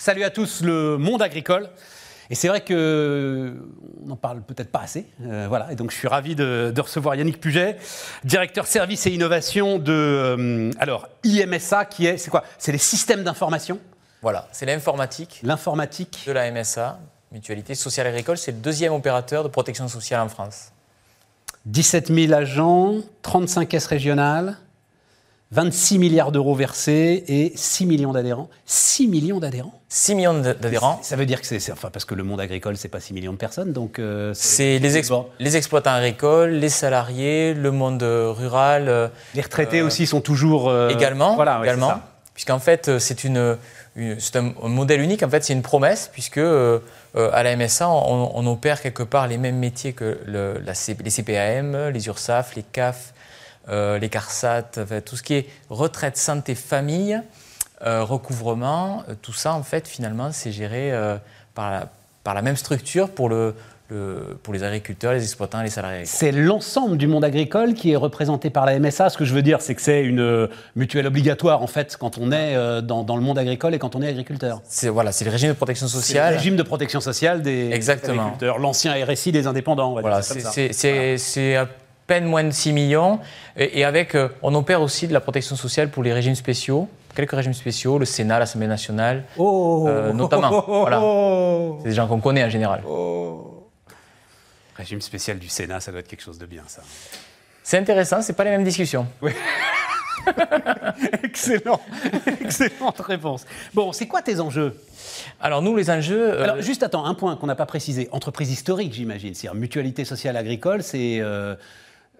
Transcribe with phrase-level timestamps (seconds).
[0.00, 1.68] Salut à tous, le monde agricole.
[2.30, 3.54] Et c'est vrai que
[4.02, 5.04] on n'en parle peut-être pas assez.
[5.26, 5.70] Euh, voilà.
[5.72, 7.76] Et donc je suis ravi de, de recevoir Yannick Puget,
[8.24, 12.44] directeur service et innovation de euh, alors IMSA, qui est c'est quoi?
[12.56, 13.78] C'est les systèmes d'information.
[14.22, 16.24] Voilà, c'est l'informatique L'informatique.
[16.26, 16.98] de la MSA,
[17.30, 18.38] Mutualité Sociale Agricole.
[18.38, 20.72] C'est le deuxième opérateur de protection sociale en France.
[21.66, 24.56] 17 000 agents, 35 caisses régionales,
[25.52, 28.48] 26 milliards d'euros versés et 6 millions d'adhérents.
[28.66, 31.00] 6 millions d'adhérents 6 millions d'adhérents.
[31.02, 33.32] Ça veut dire que c'est, enfin parce que le monde agricole c'est pas 6 millions
[33.32, 35.26] de personnes, donc euh, C'est les, ex- Bon.
[35.40, 40.68] les exploitants agricoles, les salariés, le monde euh, rural euh, Les retraités aussi sont toujours
[40.68, 41.34] euh, également.
[41.34, 41.94] Voilà, ouais, également.
[42.34, 43.56] Puisqu'en fait, euh, c'est une,
[43.96, 45.24] une- un, un modèle unique.
[45.24, 46.78] En fait, c'est une promesse, puisque euh,
[47.16, 50.74] euh, à la MSA, on, on opère quelque part les mêmes métiers que le- la
[50.74, 53.12] C- les CPAM, les URSAF, les CAF,
[53.70, 57.20] euh, les CARSAT, enfin, tout ce qui est retraite, santé, famille,
[57.86, 60.92] euh, recouvrement, euh, tout ça, en fait, finalement, c'est géré
[61.54, 61.88] par, la,
[62.24, 63.54] par la même structure pour, le,
[63.88, 66.04] le- pour les agriculteurs, les exploitants, les salariés.
[66.04, 69.10] C'est l'ensemble du monde agricole qui est représenté par la MSA.
[69.10, 72.30] Ce que je veux dire, c'est que c'est une mutuelle obligatoire en fait quand on
[72.32, 74.60] est euh, dans, dans le monde agricole et quand on est agriculteur.
[74.68, 76.34] C'est voilà, c'est le régime de protection C'est le sociale.
[76.34, 78.20] régime de protection sociale des Exactement.
[78.22, 79.92] agriculteurs, l'ancien RSI des indépendants.
[79.92, 81.56] on va dire Voilà, comme c'est c'est- c'est- c'est
[82.10, 83.20] peine moins de 6 millions.
[83.56, 86.88] Et, et avec, euh, on opère aussi de la protection sociale pour les régimes spéciaux,
[87.14, 89.22] quelques régimes spéciaux, le Sénat, l'Assemblée nationale.
[89.38, 91.00] Oh, Euh, notamment, voilà.
[91.00, 92.82] oh, C'est des gens qu'on connaît en général.
[92.84, 93.68] oh.
[94.76, 96.82] Régime spécial du Sénat, ça doit être quelque chose de bien, ça.
[97.62, 99.06] C'est intéressant, c'est pas les mêmes discussions.
[101.22, 101.80] Excellent,
[102.40, 103.46] excellente réponse.
[103.72, 104.74] Bon, c'est quoi tes enjeux?
[105.40, 108.08] Alors nous, les enjeux, euh, Alors, juste attends, un point qu'on n'a pas précisé.
[108.12, 109.34] Entreprise historique, j'imagine.
[109.34, 111.18] C'est-à-dire mutualité sociale agricole, c'est.
[111.20, 111.54] euh,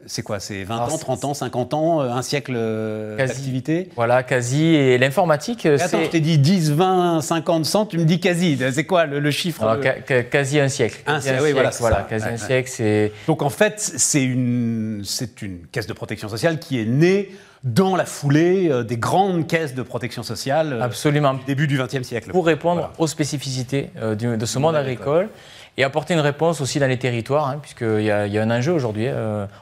[0.06, 3.88] c'est quoi C'est 20 Alors, ans, 30 ans, 50 ans, euh, un siècle euh, d'activité
[3.96, 4.64] voilà, quasi.
[4.64, 8.18] Et l'informatique, Et Attends, c'est je t'ai dit 10, 20, 50, 100, tu me dis
[8.18, 8.58] quasi.
[8.72, 10.98] C'est quoi le, le chiffre alors, ca- ca- quasi un siècle.
[11.06, 12.06] Un Quasi siècle, oui, voilà, c'est ça.
[12.08, 12.38] quasi Ouais, un ouais.
[12.38, 16.86] siècle, c'est Donc en fait, c'est une, c'est une caisse de protection sociale qui est
[16.86, 17.30] née
[17.62, 21.78] dans la foulée euh, des grandes caisses de protection sociale euh, absolument du début du
[21.78, 22.30] XXe siècle.
[22.30, 22.94] pour répondre Voilà.
[22.98, 25.28] aux spécificités euh, du- de ce monde agricole
[25.76, 28.42] et apporter une réponse aussi dans les territoires, hein, puisqu'il y, a- il y a
[28.42, 29.08] un enjeu aujourd'hui.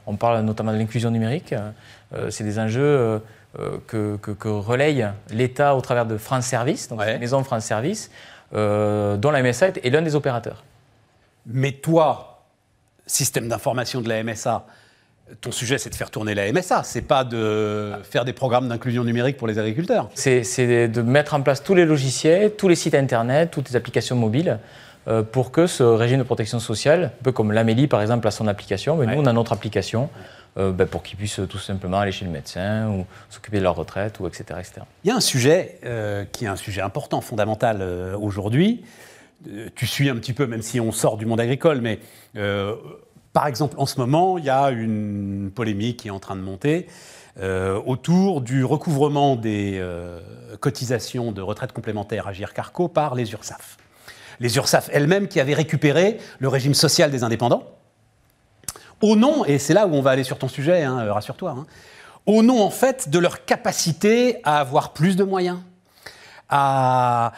[0.07, 1.55] on parle notamment de l'inclusion numérique.
[2.31, 3.21] c'est des enjeux
[3.87, 7.19] que, que- que relaye l'État au travers de France Service, donc Ouais.
[7.19, 8.11] maison France Service,
[8.53, 10.65] dont la MSA est l'un des opérateurs.
[11.47, 12.43] Mais toi,
[13.07, 14.65] système d'information de la MSA,
[15.41, 19.05] ton sujet c'est de faire tourner la MSA, c'est pas de faire des programmes d'inclusion
[19.05, 20.09] numérique pour les agriculteurs.
[20.15, 24.17] C'est de mettre en place tous les logiciels, tous les sites internet, toutes les applications
[24.17, 24.59] mobiles
[25.07, 28.31] euh, pour que ce régime de protection sociale, un peu comme l'Amélie par exemple a
[28.31, 29.15] son application, mais Ouais.
[29.17, 30.11] nous on a notre application
[30.59, 33.77] euh, ben, pour qu'ils puissent tout simplement aller chez le médecin ou s'occuper de leur
[33.77, 34.45] retraite ou etc.
[34.59, 34.81] etc.
[35.05, 37.83] Il y a un sujet euh, qui est un sujet important, fondamental
[38.21, 38.83] aujourd'hui.
[39.77, 42.01] Tu suis un petit peu, même si on sort du monde agricole, mais
[43.33, 46.41] par exemple, en ce moment, il y a une polémique qui est en train de
[46.41, 46.87] monter
[47.41, 50.21] euh, autour du recouvrement des euh,
[50.59, 53.77] cotisations de retraite complémentaire à Carco par les URSAF.
[54.41, 57.63] Les URSAF elles-mêmes qui avaient récupéré le régime social des indépendants
[59.01, 61.55] au nom, et c'est là où on va aller sur ton sujet, hein, euh, rassure-toi,
[61.57, 61.67] hein,
[62.27, 65.59] au nom en fait de leur capacité à avoir plus de moyens,
[66.49, 67.33] à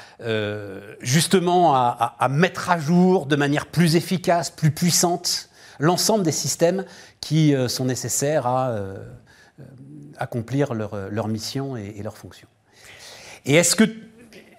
[1.01, 5.50] justement à mettre à jour de manière plus efficace, plus puissante,
[5.81, 6.85] l'ensemble des systèmes
[7.21, 8.97] qui euh, sont nécessaires à euh,
[9.59, 9.63] euh,
[10.19, 12.47] accomplir leur, leur mission et, et leur fonction.
[13.47, 13.85] Et est-ce que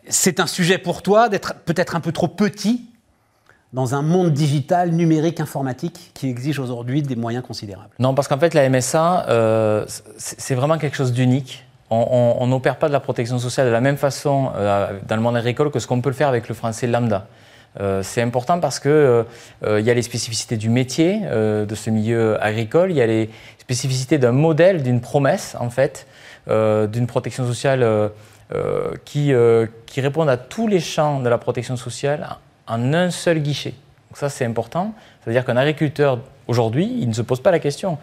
[0.09, 2.85] c'est un sujet pour toi d'être peut-être un peu trop petit
[3.71, 7.91] dans un monde digital, numérique, informatique qui exige aujourd'hui des moyens considérables?
[7.99, 9.85] Non, parce qu'en fait la MSA,
[10.17, 11.65] c'est vraiment quelque chose d'unique.
[11.91, 14.51] On- n'opère pas de la protection sociale de la même façon
[15.07, 17.27] dans le monde agricole que ce qu'on peut le faire avec le français lambda.
[17.79, 19.23] Euh, c'est important parce que euh,
[19.63, 23.07] euh, il y a les spécificités du métier de ce milieu agricole, il y a
[23.07, 26.07] les spécificités d'un modèle, d'une promesse en fait,
[26.47, 28.11] d'une protection sociale
[29.05, 29.33] qui,
[29.85, 32.37] qui répondent à tous les champs de la protection sociale
[32.67, 33.73] en un seul guichet.
[34.09, 34.93] Donc ça c'est important.
[35.23, 37.97] C'est-à-dire qu'un agriculteur aujourd'hui, il ne se pose pas la question.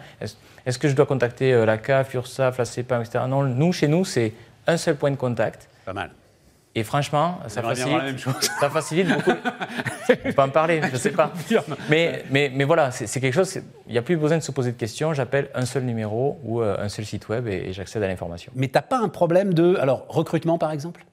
[0.65, 3.25] Est-ce que je dois contacter la CAF, URSAF, la CEPAM, etc.
[3.27, 4.33] Non, nous chez nous c'est
[4.65, 5.69] un seul point de contact.
[5.85, 6.09] Pas mal.
[6.75, 8.35] Et franchement, ça facilite, la même chose.
[8.59, 9.31] ça facilite beaucoup.
[10.25, 11.31] On peut en parler, je ne sais pas.
[11.89, 14.71] Mais, mais, mais voilà, c'est quelque chose, il n'y a plus besoin de se poser
[14.71, 15.13] de questions.
[15.13, 18.51] J'appelle un seul numéro ou euh, un seul site web et, et j'accède à l'information.
[18.55, 21.05] Mais t'as pas un problème de alors recrutement par exemple?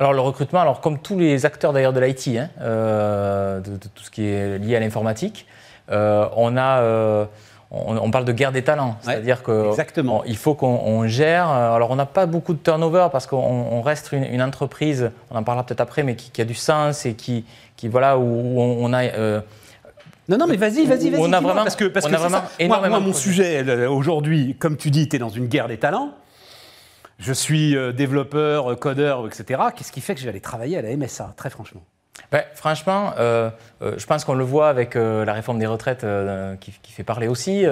[0.00, 3.88] Alors le recrutement, alors comme tous les acteurs d'ailleurs de l'IT, hein, euh, de, de
[3.94, 5.46] tout ce qui est lié à l'informatique,
[5.90, 7.28] euh, on, a,
[7.72, 8.96] euh, on, parle de guerre des talents.
[9.00, 11.48] C'est-à-dire qu'il faut qu'on gère.
[11.48, 15.64] Alors, on n'a pas beaucoup de turnover parce qu'on reste une, entreprise, on en parlera
[15.64, 17.44] peut-être après, mais qui, a du sens et qui,
[17.76, 19.04] qui voilà, où, on a.
[19.04, 19.40] Euh,
[20.28, 21.20] non, non, mais vas-y, vas-y, vas-y.
[21.20, 24.90] On a vraiment, parce que, parce que vraiment moi, moi, mon sujet aujourd'hui, comme tu
[24.90, 26.10] dis, tu es dans une guerre des talents.
[27.18, 29.62] Je suis euh, développeur, codeur, etc.
[29.76, 31.82] Qu'est-ce qui fait que je vais aller travailler à la MSA, très franchement?
[32.32, 33.50] Ben, franchement, euh,
[33.82, 36.06] euh, je pense qu'on le voit avec euh, la réforme des retraites
[36.60, 37.66] qui, fait parler aussi.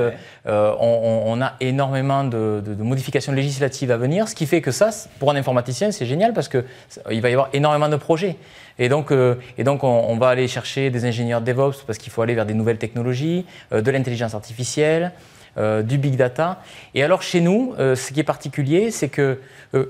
[0.47, 5.37] On, a énormément de, modifications législatives à venir, ce qui fait que ça, pour un
[5.37, 8.37] informaticien, c'est génial parce qu'il va y avoir énormément de projets.
[8.79, 9.13] Et donc,
[9.59, 12.55] et donc on, va aller chercher des ingénieurs DevOps parce qu'il faut aller vers des
[12.55, 15.13] nouvelles technologies, de l'intelligence artificielle.
[15.59, 16.61] du big data.
[16.95, 19.39] Et alors chez nous, ce qui est particulier, c'est que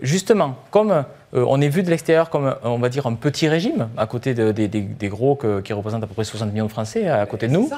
[0.03, 3.89] justement, comme euh, on est vu de l'extérieur comme, on va dire, un petit régime,
[3.97, 7.47] à côté des gros qui représentent à peu près 60 millions de Français, à côté
[7.47, 7.71] de nous.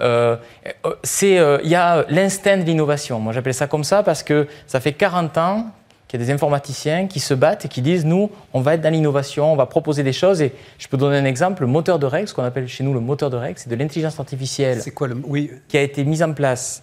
[0.00, 0.36] Euh,
[0.84, 3.20] euh, il y a l'instinct de l'innovation.
[3.20, 5.66] Moi, j'appelle ça comme ça parce que ça fait 40 ans
[6.08, 8.80] qu'il y a des informaticiens qui se battent et qui disent nous, on va être
[8.80, 10.40] dans l'innovation, on va proposer des choses.
[10.42, 12.92] Et je peux donner un exemple le moteur de règles, ce qu'on appelle chez nous
[12.92, 14.80] le moteur de règles, c'est de l'intelligence artificielle.
[14.80, 15.16] C'est quoi le.
[15.24, 15.50] Oui.
[15.68, 16.82] Qui a été mise en place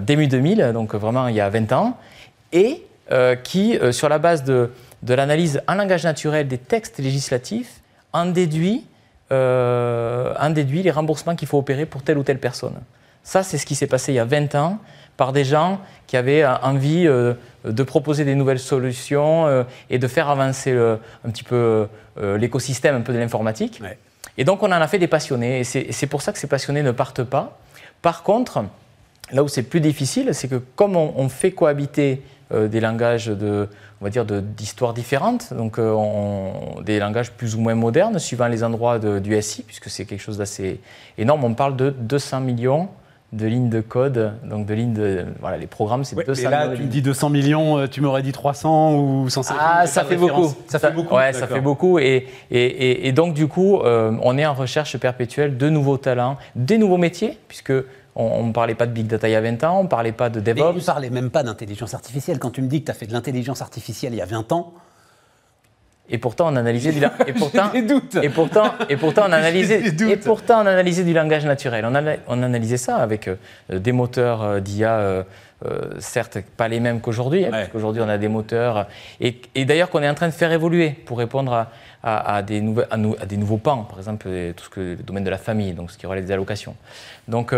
[0.00, 1.98] début 2000, donc vraiment il y a 20 ans,
[2.52, 2.82] et
[3.42, 4.70] qui, sur la base de
[5.04, 7.80] de l'analyse en langage naturel des textes législatifs
[8.12, 8.86] en déduit,
[9.32, 12.74] euh, en déduit les remboursements qu'il faut opérer pour telle ou telle personne.
[13.22, 14.78] Ça, c'est ce qui s'est passé il y a 20 ans
[15.16, 17.34] par des gens qui avaient euh, envie euh,
[17.64, 21.88] de proposer des nouvelles solutions et de faire avancer un petit peu
[22.20, 23.82] l'écosystème un peu de l'informatique.
[24.36, 25.60] Et donc on en a fait des passionnés.
[25.60, 27.58] Et c'est pour ça que ces passionnés ne partent pas.
[28.02, 28.64] Par contre,
[29.32, 32.22] là où c'est plus difficile, c'est que comme on fait cohabiter
[32.52, 33.68] des langages de,
[34.04, 35.96] on va dire, d'histoires différentes, donc euh,
[36.84, 40.36] des langages plus ou moins modernes, suivant les endroits du SI, puisque c'est quelque chose
[40.36, 40.80] d'assez
[41.16, 41.42] énorme.
[41.44, 42.88] On parle de 200 millions
[43.32, 45.24] de lignes de code, donc de lignes de...
[45.40, 46.50] Voilà, les programmes, c'est 200 millions.
[46.50, 50.04] là, tu me dis 200 millions, euh, tu m'aurais dit 300 ou 150 Ah, ça
[50.04, 50.52] fait beaucoup.
[50.68, 51.16] Ça, fait beaucoup.
[51.16, 51.98] Ouais, ça fait beaucoup.
[51.98, 56.36] Et, et, et donc, du coup, euh, on est en recherche perpétuelle de nouveaux talents,
[56.54, 57.72] des nouveaux métiers, puisque
[58.16, 60.12] on ne parlait pas de big data il y a 20 ans, on ne parlait
[60.12, 60.62] pas de DevOps.
[60.62, 62.38] on ne parlait même pas d'intelligence artificielle.
[62.38, 64.52] Quand tu me dis que tu as fait de l'intelligence artificielle il y a 20
[64.52, 64.72] ans.
[66.10, 68.16] Et pourtant, on analysait du et pourtant, des doutes.
[68.22, 71.86] Et pourtant, et pourtant, on analysait, et pourtant, on analysait du langage naturel.
[71.86, 71.94] On,
[72.28, 73.36] on analysait ça avec euh,
[73.70, 75.22] des moteurs euh, d'IA, euh,
[75.98, 78.86] certes pas les mêmes qu'aujourd'hui, hein, parce qu'aujourd'hui on a des moteurs,
[79.18, 81.68] et, d'ailleurs qu'on est en train de faire évoluer pour répondre
[82.02, 85.38] à, des, à, des, nouveaux pans, par exemple tout ce que le domaine de la
[85.38, 86.76] famille, donc ce qui relève des allocations.
[87.28, 87.54] Donc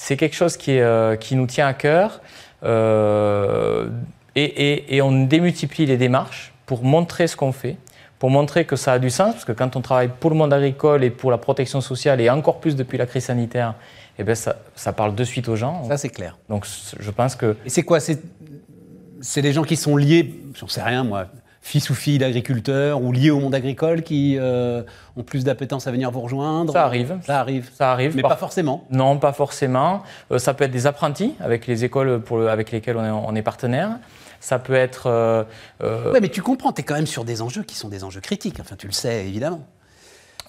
[0.00, 2.22] c'est quelque chose qui, euh, qui, nous tient à cœur.
[2.64, 3.90] Euh,
[4.34, 7.76] et, et, on démultiplie les démarches pour montrer ce qu'on fait,
[8.18, 10.54] pour montrer que ça a du sens, parce que quand on travaille pour le monde
[10.54, 13.74] agricole et pour la protection sociale, et encore plus depuis la crise sanitaire,
[14.18, 15.84] eh bien ça, ça parle de suite aux gens.
[15.86, 16.38] Ça, c'est clair.
[16.48, 16.66] Donc
[16.98, 17.58] je pense que...
[17.66, 17.98] Et c'est quoi?
[18.00, 21.26] C'est des gens qui sont liés, j'en sais rien moi,
[21.62, 24.82] fils ou filles d'agriculteurs ou liés au monde agricole qui euh,
[25.16, 27.18] ont plus d'appétence à venir vous rejoindre Ça arrive.
[27.24, 27.70] Ça arrive.
[27.74, 28.16] Ça arrive.
[28.16, 28.84] Mais pas forcément.
[28.90, 30.02] Non, pas forcément.
[30.30, 33.34] Euh, ça peut être des apprentis avec les écoles pour avec lesquelles on est, on
[33.34, 33.98] est partenaire.
[34.40, 35.06] Ça peut être.
[35.06, 35.44] Euh,
[35.82, 38.22] oui, mais tu comprends, tu es quand même sur des enjeux qui sont des enjeux
[38.22, 38.58] critiques.
[38.60, 39.66] Enfin, tu le sais, évidemment.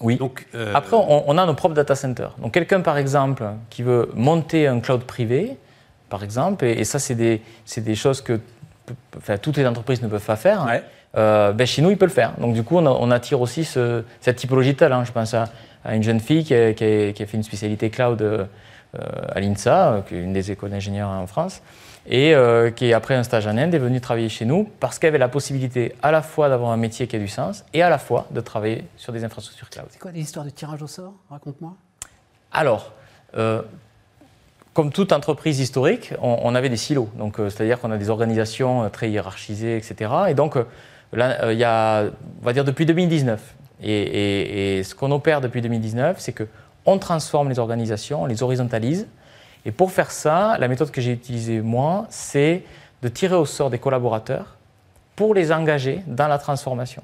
[0.00, 0.16] Oui.
[0.16, 2.34] Donc, Après, on, a nos propres data centers.
[2.38, 5.58] Donc, quelqu'un, par exemple, qui veut monter un cloud privé,
[6.08, 7.42] par exemple, et, ça, c'est des,
[7.76, 8.40] des, choses que
[9.16, 10.64] enfin, toutes les entreprises ne peuvent pas faire.
[10.64, 10.82] Ouais.
[11.16, 12.32] Euh, ben chez nous, il peut le faire.
[12.38, 15.04] Donc du coup, on, attire aussi cette typologie de talent.
[15.04, 15.48] Je pense à,
[15.90, 18.46] une jeune fille qui a, fait une spécialité cloud euh,
[18.94, 21.62] à l'INSA, qui est une des écoles d'ingénieurs en France,
[22.06, 25.08] et euh, qui, après un stage en Inde, est venue travailler chez nous parce qu'elle
[25.08, 27.90] avait la possibilité à la fois d'avoir un métier qui a du sens et à
[27.90, 29.86] la fois de travailler sur des infrastructures cloud.
[29.90, 31.12] C'est quoi l'histoire de tirage au sort?
[31.30, 31.74] Raconte-moi.
[32.52, 32.92] Alors,
[34.74, 37.08] comme toute entreprise historique, on, avait des silos.
[37.16, 40.10] Donc, c'est-à-dire qu'on a des organisations très hiérarchisées, etc.
[40.28, 40.56] Et donc,
[41.12, 42.04] Là, euh, il y a,
[42.40, 43.54] on va dire depuis 2019.
[43.84, 49.08] Et, ce qu'on opère depuis 2019, c'est qu'on transforme les organisations, on les horizontalise.
[49.64, 52.62] Et pour faire ça, la méthode que j'ai utilisée moi, c'est
[53.02, 54.56] de tirer au sort des collaborateurs
[55.16, 57.02] pour les engager dans la transformation.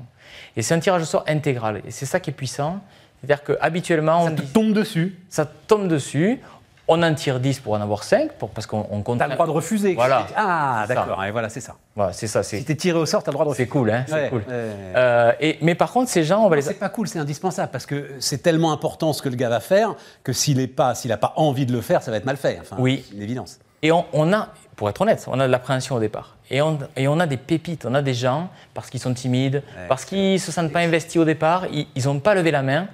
[0.57, 1.83] Et c'est un tirage au sort intégral.
[1.87, 2.81] Et c'est ça qui est puissant.
[3.21, 4.25] C'est-à-dire qu'habituellement.
[4.25, 5.19] Ça tombe dessus.
[5.29, 6.41] Ça tombe dessus
[6.88, 9.18] on en tire 10 pour en avoir 5, pour, parce qu'on compte.
[9.18, 9.95] Tu as le droit de refuser.
[9.95, 10.26] Voilà.
[10.35, 11.76] Ah, d'accord, et voilà, c'est ça.
[11.95, 12.42] Voilà, c'est ça.
[12.42, 13.64] Si tu es tiré au sort, tu as le droit de refuser.
[13.64, 14.42] C'est cool, hein C'est cool.
[14.49, 16.62] Euh, et, mais par contre, ces gens, on va les.
[16.62, 19.61] C'est pas cool, c'est indispensable, parce que c'est tellement important ce que le gars va
[19.61, 22.59] faire que s'il n'a pas, pas envie de le faire, ça va être mal fait.
[22.61, 23.04] Enfin, oui.
[23.09, 23.59] C'est une évidence.
[23.83, 26.37] Et on, a, pour être honnête, on a de l'appréhension au départ.
[26.50, 29.62] Et on, et on, a des pépites, on a des gens, parce qu'ils sont timides,
[29.88, 32.88] parce qu'ils ne se sentent pas investis au départ, ils n'ont pas levé la main,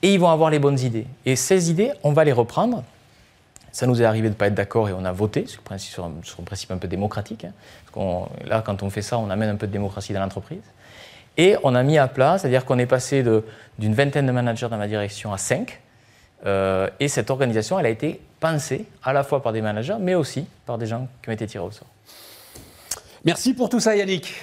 [0.00, 1.06] et ils vont avoir les bonnes idées.
[1.26, 2.84] Et ces idées, on va les reprendre
[3.74, 6.44] Ça nous est arrivé de ne pas être d'accord et on a voté sur, un
[6.44, 7.44] principe un peu démocratique.
[7.44, 8.26] Hein.
[8.46, 10.62] là, quand on fait ça, on amène un peu de démocratie dans l'entreprise.
[11.36, 13.24] Et on a mis à plat, c'est-à-dire qu'on est passé
[13.76, 15.80] d'une vingtaine de managers dans ma direction à cinq.
[16.46, 20.14] Euh, et cette organisation, elle a été pensée à la fois par des managers, mais
[20.14, 21.88] aussi par des gens qui été tirés au sort.
[23.24, 24.34] Merci pour tout ça, Yannick.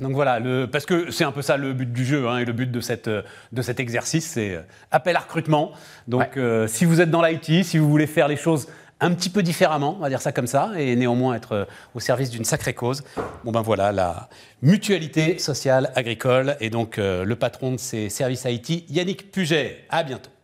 [0.00, 2.44] Donc voilà, le, parce que c'est un peu ça le but du jeu hein, et
[2.44, 5.72] le but de, cette, de cet exercice, c'est euh, appel à recrutement.
[6.06, 8.68] Donc euh, si vous êtes dans l'IT, si vous voulez faire les choses
[9.00, 11.64] un petit peu différemment, on va dire ça comme ça, et néanmoins être euh,
[11.94, 13.04] au service d'une sacrée cause,
[13.44, 14.28] bon ben voilà, la
[14.60, 19.86] mutualité sociale agricole et donc le patron de ces services IT, Yannick Puget.
[19.88, 20.35] À bientôt.